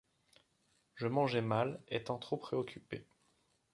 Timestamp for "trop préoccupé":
2.17-3.05